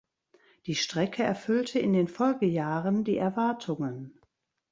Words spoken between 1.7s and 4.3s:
in den Folgejahren die Erwartungen.